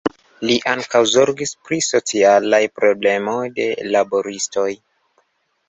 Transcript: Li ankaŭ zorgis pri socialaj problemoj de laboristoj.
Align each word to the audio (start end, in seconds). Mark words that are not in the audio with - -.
Li 0.51 0.53
ankaŭ 0.69 1.01
zorgis 1.15 1.53
pri 1.67 1.79
socialaj 1.89 2.61
problemoj 2.81 3.39
de 3.61 3.69
laboristoj. 3.93 4.69